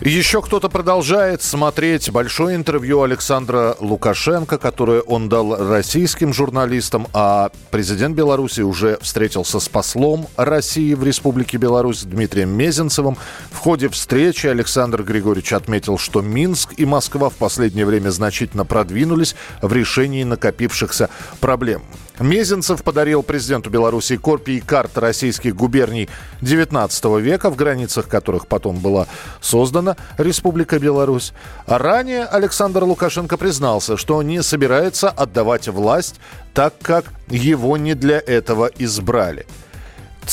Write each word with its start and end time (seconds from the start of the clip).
Еще 0.00 0.42
кто-то 0.42 0.68
продолжает 0.68 1.42
смотреть 1.42 2.08
большое 2.12 2.54
интервью 2.54 3.02
Александра 3.02 3.76
Лукашенко, 3.80 4.56
которое 4.56 5.00
он 5.00 5.28
дал 5.28 5.56
российским 5.56 6.32
журналистам, 6.32 7.08
а 7.12 7.50
президент 7.72 8.14
Беларуси 8.14 8.60
уже 8.60 8.98
встретился 9.02 9.58
с 9.58 9.68
послом 9.68 10.28
России 10.36 10.94
в 10.94 11.02
Республике 11.02 11.56
Беларусь 11.56 12.04
Дмитрием 12.04 12.50
Мезенцевым. 12.50 13.18
В 13.50 13.58
ходе 13.58 13.88
встречи 13.88 14.46
Александр 14.46 15.02
Григорьевич 15.02 15.52
отметил, 15.52 15.98
что 15.98 16.20
Минск 16.22 16.74
и 16.76 16.86
Москва 16.86 17.28
в 17.28 17.34
последнее 17.34 17.84
время 17.84 18.10
значительно 18.10 18.64
продвинулись 18.64 19.34
в 19.62 19.72
решении 19.72 20.22
накопившихся 20.22 21.10
проблем. 21.40 21.82
Мезенцев 22.20 22.82
подарил 22.82 23.22
президенту 23.22 23.70
Беларуси 23.70 24.16
копии 24.16 24.60
карт 24.64 24.98
российских 24.98 25.54
губерний 25.54 26.08
XIX 26.40 27.20
века, 27.20 27.50
в 27.50 27.56
границах 27.56 28.08
которых 28.08 28.48
потом 28.48 28.78
была 28.78 29.06
создана 29.40 29.96
Республика 30.16 30.78
Беларусь. 30.78 31.32
Ранее 31.66 32.24
Александр 32.24 32.82
Лукашенко 32.84 33.36
признался, 33.36 33.96
что 33.96 34.22
не 34.22 34.42
собирается 34.42 35.10
отдавать 35.10 35.68
власть, 35.68 36.16
так 36.54 36.74
как 36.82 37.04
его 37.28 37.76
не 37.76 37.94
для 37.94 38.18
этого 38.18 38.70
избрали. 38.78 39.46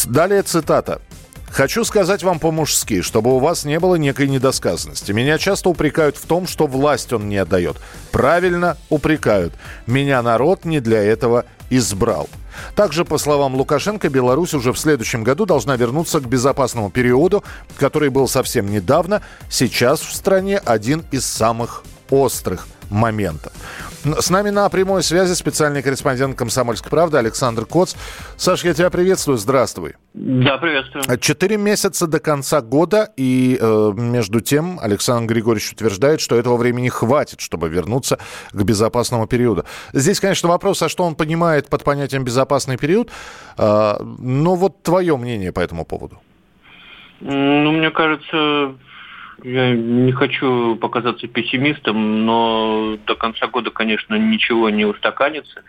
Далее 0.05 0.41
цитата. 0.41 1.01
Хочу 1.55 1.85
сказать 1.85 2.21
вам 2.21 2.39
по-мужски, 2.39 3.01
чтобы 3.01 3.33
у 3.33 3.39
вас 3.39 3.63
не 3.63 3.79
было 3.79 3.95
некой 3.95 4.27
недосказанности. 4.27 5.13
Меня 5.13 5.37
часто 5.37 5.69
упрекают 5.69 6.17
в 6.17 6.25
том, 6.25 6.47
что 6.47 6.67
власть 6.67 7.13
он 7.13 7.29
не 7.29 7.37
отдает. 7.37 7.77
Правильно 8.11 8.75
упрекают. 8.89 9.53
Меня 9.87 10.21
народ 10.21 10.65
не 10.65 10.81
для 10.81 11.01
этого 11.01 11.45
избрал. 11.77 12.29
Также, 12.75 13.05
по 13.05 13.17
словам 13.17 13.55
Лукашенко, 13.55 14.09
Беларусь 14.09 14.53
уже 14.53 14.71
в 14.71 14.79
следующем 14.79 15.23
году 15.23 15.45
должна 15.45 15.75
вернуться 15.75 16.19
к 16.19 16.27
безопасному 16.27 16.89
периоду, 16.89 17.43
который 17.77 18.09
был 18.09 18.27
совсем 18.27 18.69
недавно. 18.71 19.21
Сейчас 19.49 20.01
в 20.01 20.13
стране 20.13 20.57
один 20.57 21.03
из 21.11 21.25
самых 21.25 21.83
острых 22.09 22.67
моментов. 22.89 23.51
С 24.05 24.29
нами 24.29 24.51
на 24.51 24.69
прямой 24.69 25.01
связи 25.01 25.33
специальный 25.33 25.81
корреспондент 25.81 26.37
«Комсомольской 26.37 26.91
правды» 26.91 27.17
Александр 27.17 27.65
Коц. 27.65 27.95
Саш, 28.37 28.63
я 28.63 28.75
тебя 28.75 28.91
приветствую. 28.91 29.39
Здравствуй. 29.39 29.95
Да, 30.13 30.59
приветствую. 30.59 31.03
Четыре 31.19 31.57
месяца 31.57 32.05
до 32.05 32.19
конца 32.19 32.61
года, 32.61 33.11
и 33.17 33.57
э, 33.59 33.91
между 33.95 34.41
тем 34.41 34.79
Александр 34.79 35.33
Григорьевич 35.33 35.71
утверждает, 35.71 36.21
что 36.21 36.35
этого 36.35 36.55
времени 36.55 36.87
хватит, 36.87 37.41
чтобы 37.41 37.67
вернуться 37.67 38.19
к 38.51 38.61
безопасному 38.61 39.25
периоду. 39.25 39.65
Здесь, 39.91 40.19
конечно, 40.19 40.49
вопрос, 40.49 40.83
а 40.83 40.89
что 40.89 41.03
он 41.03 41.15
понимает 41.15 41.67
под 41.67 41.83
понятием 41.83 42.23
«безопасный 42.23 42.77
период», 42.77 43.09
э, 43.57 43.95
но 44.19 44.53
вот 44.53 44.83
твое 44.83 45.17
мнение 45.17 45.51
по 45.51 45.61
этому 45.61 45.83
поводу. 45.83 46.21
Ну, 47.21 47.71
мне 47.71 47.89
кажется, 47.89 48.75
я 49.43 49.75
не 49.75 50.11
хочу 50.11 50.75
показаться 50.77 51.27
пессимистом, 51.27 52.25
но 52.25 52.97
до 53.05 53.15
конца 53.15 53.47
года, 53.47 53.71
конечно, 53.71 54.15
ничего 54.15 54.69
не 54.69 54.85
устаканится. 54.85 55.63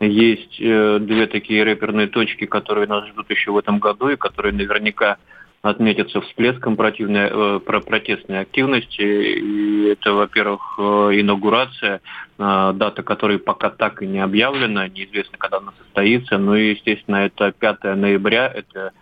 Есть 0.00 0.58
э, 0.60 0.98
две 1.00 1.26
такие 1.26 1.62
рэперные 1.62 2.06
точки, 2.06 2.46
которые 2.46 2.86
нас 2.86 3.06
ждут 3.08 3.28
еще 3.30 3.50
в 3.50 3.58
этом 3.58 3.78
году, 3.78 4.08
и 4.08 4.16
которые 4.16 4.54
наверняка 4.54 5.18
отметятся 5.62 6.22
всплеском 6.22 6.76
противной, 6.76 7.28
э, 7.30 7.60
протестной 7.60 8.40
активности. 8.40 9.02
И 9.02 9.88
это, 9.88 10.14
во-первых, 10.14 10.76
э, 10.78 10.82
инаугурация, 11.20 12.00
э, 12.38 12.72
дата 12.74 13.02
которой 13.02 13.38
пока 13.38 13.68
так 13.68 14.02
и 14.02 14.06
не 14.06 14.20
объявлена, 14.20 14.88
неизвестно, 14.88 15.36
когда 15.36 15.58
она 15.58 15.72
состоится. 15.78 16.38
Ну 16.38 16.54
и, 16.54 16.70
естественно, 16.70 17.16
это 17.16 17.52
5 17.52 17.94
ноября, 17.94 18.46
это 18.46 18.92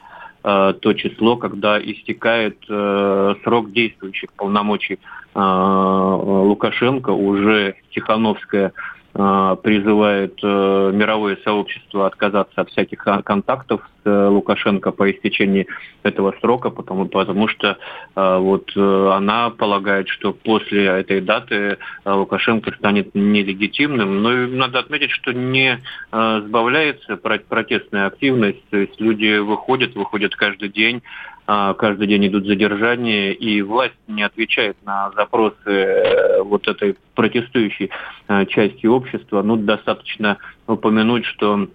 э, 0.48 0.74
то 0.80 0.92
число, 0.94 1.36
когда 1.36 1.78
истекает 1.78 2.56
э, 2.68 3.34
срок 3.44 3.72
действующих 3.72 4.32
полномочий 4.32 4.98
э, 5.34 5.38
Лукашенко, 5.40 7.10
уже 7.10 7.74
Тихановская 7.90 8.72
призывает 9.18 10.38
э, 10.44 10.90
мировое 10.94 11.38
сообщество 11.42 12.06
отказаться 12.06 12.60
от 12.60 12.70
всяких 12.70 13.00
контактов 13.24 13.80
с 14.04 14.08
э, 14.08 14.28
Лукашенко 14.28 14.92
по 14.92 15.10
истечении 15.10 15.66
этого 16.04 16.34
срока, 16.40 16.70
потому, 16.70 17.06
потому 17.06 17.48
что 17.48 17.78
э, 18.14 18.38
вот 18.38 18.70
э, 18.76 19.10
она 19.12 19.50
полагает, 19.50 20.08
что 20.08 20.32
после 20.32 20.84
этой 20.86 21.20
даты 21.20 21.78
э, 22.04 22.12
Лукашенко 22.12 22.70
станет 22.78 23.12
нелегитимным. 23.14 24.22
Но 24.22 24.30
надо 24.46 24.78
отметить, 24.78 25.10
что 25.10 25.32
не 25.32 25.80
э, 26.12 26.42
сбавляется 26.46 27.16
протестная 27.16 28.06
активность, 28.06 28.62
то 28.70 28.76
есть 28.76 29.00
люди 29.00 29.38
выходят, 29.38 29.96
выходят 29.96 30.36
каждый 30.36 30.68
день, 30.68 31.02
а, 31.50 31.72
каждый 31.72 32.06
день 32.06 32.26
идут 32.26 32.44
задержания, 32.44 33.32
и 33.32 33.62
власть 33.62 33.94
не 34.06 34.22
отвечает 34.22 34.76
на 34.84 35.10
запросы 35.16 35.56
э, 35.66 36.27
вот 36.48 36.66
этой 36.68 36.96
протестующей 37.14 37.90
э, 38.28 38.46
части 38.46 38.86
общества. 38.86 39.42
Ну, 39.42 39.56
достаточно 39.56 40.38
упомянуть, 40.66 41.24
что 41.24 41.68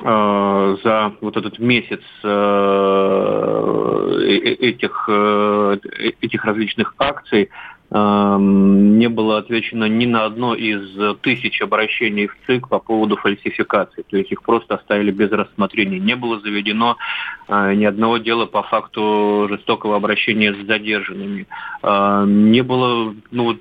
э, 0.00 0.76
за 0.84 1.12
вот 1.20 1.36
этот 1.36 1.58
месяц 1.58 2.02
этих, 4.64 5.08
этих 6.20 6.44
различных 6.44 6.94
акций 6.98 7.50
не 7.96 9.08
было 9.08 9.38
отвечено 9.38 9.84
ни 9.84 10.06
на 10.06 10.24
одно 10.24 10.54
из 10.54 10.80
тысяч 11.20 11.60
обращений 11.60 12.26
в 12.26 12.36
ЦИК 12.46 12.68
по 12.68 12.80
поводу 12.80 13.16
фальсификации. 13.16 14.04
То 14.10 14.16
есть 14.16 14.32
их 14.32 14.42
просто 14.42 14.74
оставили 14.74 15.12
без 15.12 15.30
рассмотрения. 15.30 16.00
Не 16.00 16.16
было 16.16 16.40
заведено 16.40 16.96
э, 17.46 17.74
ни 17.74 17.84
одного 17.84 18.18
дела 18.18 18.46
по 18.46 18.64
факту 18.64 19.46
жестокого 19.48 19.94
обращения 19.94 20.52
с 20.52 20.66
задержанными. 20.66 21.46
Э, 21.82 22.24
не 22.26 22.62
было, 22.62 23.14
ну 23.30 23.44
вот 23.44 23.58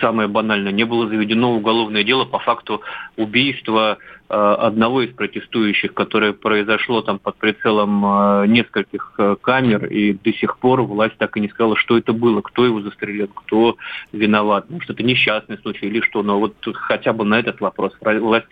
самое 0.00 0.28
банальное, 0.28 0.72
не 0.72 0.84
было 0.84 1.08
заведено 1.08 1.54
уголовное 1.54 2.04
дело 2.04 2.24
по 2.24 2.38
факту 2.38 2.82
убийства 3.16 3.98
э, 4.28 4.34
одного 4.34 5.02
из 5.02 5.14
протестующих, 5.14 5.94
которое 5.94 6.32
произошло 6.32 7.02
там 7.02 7.18
под 7.18 7.36
прицелом 7.36 8.04
э, 8.04 8.46
нескольких 8.46 9.14
э, 9.18 9.36
камер, 9.40 9.86
и 9.86 10.12
до 10.12 10.32
сих 10.32 10.58
пор 10.58 10.82
власть 10.82 11.16
так 11.18 11.36
и 11.36 11.40
не 11.40 11.48
сказала, 11.48 11.76
что 11.76 11.98
это 11.98 12.12
было, 12.12 12.40
кто 12.40 12.64
его 12.64 12.80
застрелил, 12.80 13.28
кто 13.28 13.76
виноват, 14.12 14.70
может, 14.70 14.90
это 14.90 15.02
несчастный 15.02 15.58
случай 15.58 15.86
или 15.86 16.00
что, 16.00 16.22
но 16.22 16.38
вот 16.38 16.54
хотя 16.74 17.12
бы 17.12 17.24
на 17.24 17.38
этот 17.38 17.60
вопрос 17.60 17.92
власть 18.00 18.46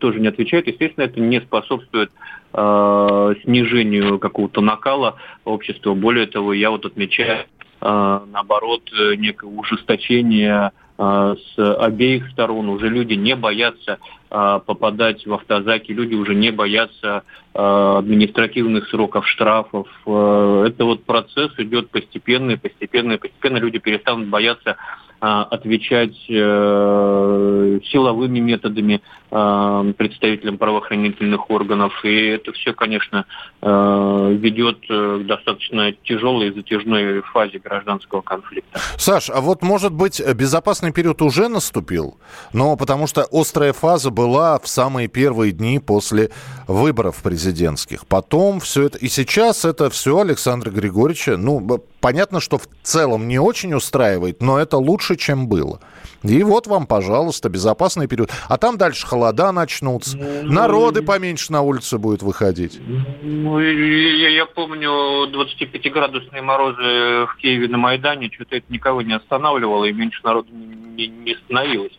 тоже 0.00 0.20
не 0.20 0.28
отвечает. 0.28 0.66
Естественно, 0.66 1.04
это 1.04 1.20
не 1.20 1.40
способствует 1.40 2.10
снижению 2.52 4.18
какого-то 4.18 4.60
накала 4.60 5.16
общества. 5.46 5.94
Более 5.94 6.26
того, 6.26 6.52
я 6.52 6.70
вот 6.70 6.84
отмечаю 6.84 7.46
наоборот, 7.82 8.82
некое 9.16 9.46
ужесточение 9.46 10.70
а, 10.98 11.34
с 11.34 11.76
обеих 11.78 12.30
сторон. 12.30 12.68
Уже 12.68 12.88
люди 12.88 13.14
не 13.14 13.34
боятся 13.34 13.98
попадать 14.28 15.26
в 15.26 15.34
автозаки, 15.34 15.92
люди 15.92 16.14
уже 16.14 16.34
не 16.34 16.50
боятся 16.50 17.22
административных 17.52 18.88
сроков, 18.88 19.28
штрафов. 19.28 19.86
Это 20.06 20.84
вот 20.86 21.04
процесс 21.04 21.52
идет 21.58 21.90
постепенно, 21.90 22.56
постепенно, 22.56 23.18
постепенно 23.18 23.58
люди 23.58 23.78
перестанут 23.78 24.28
бояться 24.28 24.78
отвечать 25.22 26.16
э, 26.28 27.80
силовыми 27.92 28.40
методами 28.40 29.00
э, 29.30 29.92
представителям 29.96 30.58
правоохранительных 30.58 31.48
органов. 31.48 31.92
И 32.04 32.26
это 32.26 32.52
все, 32.52 32.72
конечно, 32.72 33.24
э, 33.60 34.36
ведет 34.40 34.80
к 34.88 35.24
достаточно 35.24 35.92
тяжелой 35.92 36.48
и 36.48 36.54
затяжной 36.54 37.22
фазе 37.22 37.60
гражданского 37.60 38.22
конфликта. 38.22 38.80
Саш, 38.96 39.30
а 39.30 39.40
вот, 39.40 39.62
может 39.62 39.92
быть, 39.92 40.20
безопасный 40.34 40.92
период 40.92 41.22
уже 41.22 41.46
наступил? 41.46 42.18
Но 42.52 42.76
потому 42.76 43.06
что 43.06 43.24
острая 43.30 43.72
фаза 43.72 44.10
была 44.10 44.58
в 44.58 44.66
самые 44.66 45.06
первые 45.06 45.52
дни 45.52 45.78
после 45.78 46.30
выборов 46.66 47.22
президентских. 47.22 48.06
Потом 48.08 48.58
все 48.58 48.86
это... 48.86 48.98
И 48.98 49.06
сейчас 49.06 49.64
это 49.64 49.88
все 49.88 50.18
Александра 50.18 50.70
Григорьевича, 50.70 51.36
ну, 51.36 51.60
понятно, 52.00 52.40
что 52.40 52.58
в 52.58 52.66
целом 52.82 53.28
не 53.28 53.38
очень 53.38 53.72
устраивает, 53.72 54.42
но 54.42 54.58
это 54.58 54.76
лучше, 54.76 55.11
чем 55.16 55.48
было. 55.48 55.80
И 56.22 56.42
вот 56.44 56.66
вам, 56.66 56.86
пожалуйста, 56.86 57.48
безопасный 57.48 58.06
период. 58.06 58.30
А 58.48 58.56
там 58.56 58.78
дальше 58.78 59.06
холода 59.06 59.50
начнутся, 59.50 60.16
ну, 60.16 60.52
народы 60.52 61.02
поменьше 61.02 61.50
на 61.52 61.62
улице 61.62 61.98
будет 61.98 62.22
выходить. 62.22 62.80
Ну, 63.22 63.58
я, 63.58 64.28
я 64.28 64.46
помню 64.46 65.26
25-градусные 65.32 66.42
морозы 66.42 67.26
в 67.26 67.36
Киеве 67.40 67.68
на 67.68 67.78
Майдане, 67.78 68.30
что-то 68.32 68.56
это 68.56 68.66
никого 68.68 69.02
не 69.02 69.14
останавливало, 69.14 69.84
и 69.86 69.92
меньше 69.92 70.20
народу 70.22 70.48
не, 70.52 71.08
не 71.08 71.34
становилось. 71.44 71.98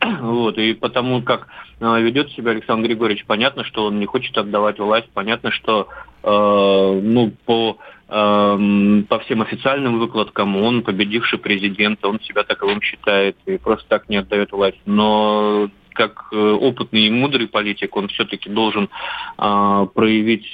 Вот, 0.20 0.56
и 0.58 0.74
потому 0.74 1.22
как 1.22 1.48
э, 1.80 2.00
ведет 2.00 2.30
себя 2.30 2.52
Александр 2.52 2.86
Григорьевич, 2.86 3.24
понятно, 3.26 3.64
что 3.64 3.86
он 3.86 3.98
не 3.98 4.06
хочет 4.06 4.36
отдавать 4.38 4.78
власть, 4.78 5.08
понятно, 5.12 5.50
что 5.50 5.88
э, 6.22 7.00
ну, 7.02 7.32
по 7.44 7.78
по 8.08 9.18
всем 9.24 9.42
официальным 9.42 9.98
выкладкам 9.98 10.56
он 10.56 10.82
победивший 10.82 11.38
президент, 11.38 12.02
он 12.06 12.20
себя 12.20 12.42
таковым 12.42 12.80
считает 12.80 13.36
и 13.44 13.58
просто 13.58 13.86
так 13.88 14.08
не 14.08 14.16
отдает 14.16 14.50
власть. 14.52 14.80
Но 14.86 15.68
как 15.92 16.28
э, 16.32 16.36
опытный 16.36 17.02
и 17.02 17.10
мудрый 17.10 17.48
политик, 17.48 17.96
он 17.96 18.08
все-таки 18.08 18.48
должен 18.48 18.88
э, 19.36 19.86
проявить 19.94 20.46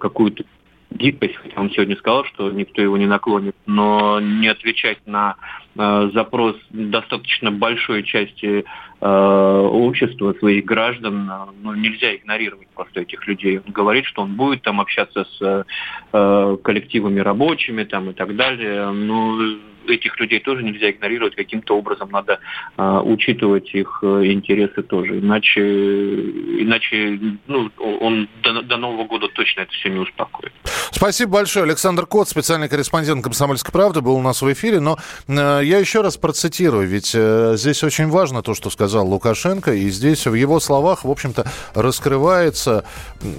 какую-то 0.00 0.44
гибкость, 0.90 1.36
хотя 1.36 1.60
он 1.60 1.70
сегодня 1.70 1.96
сказал, 1.96 2.24
что 2.24 2.50
никто 2.50 2.80
его 2.80 2.96
не 2.96 3.06
наклонит, 3.06 3.54
но 3.66 4.20
не 4.20 4.48
отвечать 4.48 4.98
на 5.06 5.36
э, 5.76 6.10
запрос 6.14 6.56
достаточно 6.70 7.50
большой 7.50 8.02
части 8.04 8.64
э, 9.00 9.06
общества, 9.06 10.34
своих 10.34 10.64
граждан, 10.64 11.28
э, 11.30 11.34
ну, 11.62 11.74
нельзя 11.74 12.16
игнорировать 12.16 12.68
просто 12.74 13.02
этих 13.02 13.26
людей. 13.26 13.60
Он 13.64 13.72
говорит, 13.72 14.06
что 14.06 14.22
он 14.22 14.34
будет 14.34 14.62
там 14.62 14.80
общаться 14.80 15.24
с 15.24 15.66
э, 16.12 16.56
коллективами 16.62 17.20
рабочими 17.20 17.84
там, 17.84 18.10
и 18.10 18.12
так 18.12 18.34
далее. 18.34 18.90
Ну, 18.90 19.58
этих 19.88 20.18
людей 20.20 20.40
тоже 20.40 20.62
нельзя 20.62 20.90
игнорировать, 20.90 21.34
каким-то 21.34 21.76
образом 21.76 22.10
надо 22.10 22.40
э, 22.76 23.00
учитывать 23.04 23.74
их 23.74 24.00
э, 24.02 24.26
интересы 24.26 24.82
тоже. 24.82 25.18
Иначе, 25.18 25.60
иначе 25.60 27.18
ну, 27.46 27.70
он 27.78 28.28
до, 28.42 28.62
до 28.62 28.76
Нового 28.76 29.04
года 29.04 29.28
точно 29.28 29.62
это 29.62 29.72
все 29.72 29.88
не 29.88 29.98
успокоит. 29.98 30.52
Спасибо 30.90 31.32
большое. 31.32 31.64
Александр 31.64 32.06
Кот, 32.06 32.28
специальный 32.28 32.68
корреспондент 32.68 33.22
«Комсомольской 33.22 33.72
правды», 33.72 34.00
был 34.00 34.16
у 34.16 34.22
нас 34.22 34.42
в 34.42 34.52
эфире. 34.52 34.80
Но 34.80 34.98
э, 35.26 35.60
я 35.62 35.78
еще 35.78 36.00
раз 36.00 36.16
процитирую, 36.16 36.86
ведь 36.86 37.12
э, 37.14 37.54
здесь 37.56 37.82
очень 37.84 38.08
важно 38.08 38.42
то, 38.42 38.54
что 38.54 38.70
сказал 38.70 39.06
Лукашенко, 39.06 39.72
и 39.72 39.88
здесь 39.90 40.26
в 40.26 40.34
его 40.34 40.60
словах, 40.60 41.04
в 41.04 41.10
общем-то, 41.10 41.46
раскрывается 41.74 42.84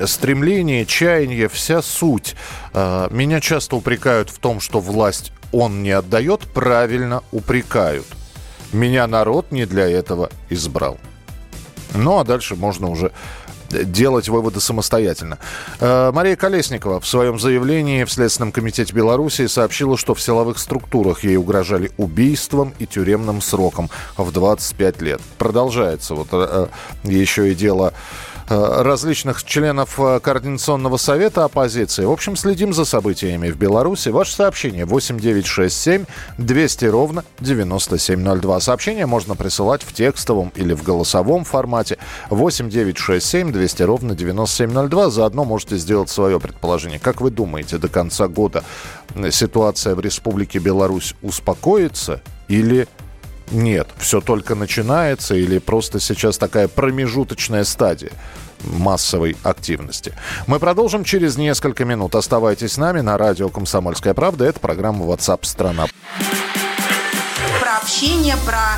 стремление, 0.06 0.86
чаяние, 0.86 1.50
вся 1.50 1.82
суть. 1.82 2.36
Э, 2.74 3.08
меня 3.12 3.40
часто 3.40 3.76
упрекают 3.76 4.30
в 4.30 4.40
том, 4.40 4.60
что 4.60 4.80
власть 4.80 5.32
он 5.52 5.84
не 5.84 5.92
отдает, 5.92 6.42
правильно 6.54 7.24
упрекают. 7.32 8.06
Меня 8.72 9.08
народ 9.08 9.52
не 9.52 9.66
для 9.66 9.90
этого 9.90 10.30
избрал. 10.50 10.98
Ну, 11.96 12.20
а 12.20 12.24
дальше 12.24 12.56
можно 12.56 12.90
уже 12.90 13.12
делать 13.70 14.30
выводы 14.30 14.60
самостоятельно. 14.60 15.38
Э, 15.80 16.12
Мария 16.12 16.36
Колесникова 16.36 17.00
в 17.00 17.08
своем 17.08 17.40
заявлении 17.40 18.04
в 18.04 18.12
Следственном 18.12 18.52
комитете 18.52 18.94
Беларуси 18.94 19.48
сообщила, 19.48 19.98
что 19.98 20.16
в 20.16 20.22
силовых 20.22 20.58
структурах 20.60 21.24
ей 21.24 21.38
угрожали 21.38 21.92
убийством 21.98 22.74
и 22.80 22.86
тюремным 22.86 23.42
сроком 23.42 23.90
в 24.18 24.32
25 24.32 25.02
лет. 25.02 25.22
Продолжается 25.38 26.16
вот 26.16 26.28
э, 26.32 26.68
э, 27.04 27.10
еще 27.10 27.52
и 27.52 27.56
дело 27.56 27.94
Э, 27.94 28.39
различных 28.50 29.44
членов 29.44 30.00
э, 30.00 30.20
Координационного 30.20 30.98
совета 30.98 31.46
оппозиции. 31.46 32.06
В 32.06 32.12
общем, 32.12 32.36
следим 32.36 32.74
за 32.74 32.84
событиями 32.84 33.52
в 33.52 33.58
Беларуси. 33.58 34.10
Ваше 34.10 34.34
сообщение 34.34 34.86
8967 34.86 36.06
200 36.38 36.86
ровно 36.86 37.24
9702. 37.40 38.60
Сообщение 38.60 39.06
можно 39.06 39.36
присылать 39.36 39.84
в 39.84 39.94
текстовом 39.94 40.52
или 40.56 40.74
в 40.74 40.84
голосовом 40.84 41.44
формате 41.44 42.00
8967 42.30 43.52
200 43.52 43.84
ровно 43.84 44.16
9702. 44.16 45.10
Заодно 45.12 45.46
можете 45.46 45.78
сделать 45.78 46.10
свое 46.10 46.40
предположение. 46.40 47.00
Как 47.00 47.22
вы 47.22 47.30
думаете, 47.30 47.78
до 47.78 47.88
конца 47.88 48.28
года 48.28 48.64
ситуация 49.32 49.96
в 49.96 50.00
Республике 50.00 50.60
Беларусь 50.60 51.16
успокоится 51.22 52.22
или 52.48 52.88
нет, 53.52 53.88
все 53.98 54.22
только 54.22 54.56
начинается 54.56 55.36
или 55.36 55.60
просто 55.60 56.00
сейчас 56.00 56.38
такая 56.38 56.68
промежуточная 56.68 57.64
стадия 57.64 58.12
массовой 58.64 59.38
активности. 59.44 60.14
Мы 60.48 60.60
продолжим 60.60 61.04
через 61.04 61.38
несколько 61.38 61.86
минут. 61.86 62.16
Оставайтесь 62.16 62.74
с 62.74 62.78
нами 62.78 63.00
на 63.00 63.18
радио 63.18 63.50
«Комсомольская 63.50 64.14
правда». 64.14 64.46
Это 64.46 64.60
программа 64.60 65.06
WhatsApp 65.06 65.40
страна 65.44 65.88
общение, 67.82 68.36
про 68.46 68.78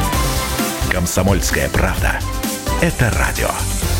Комсомольская 0.91 1.69
правда. 1.69 2.19
Это 2.81 3.09
радио. 3.11 3.90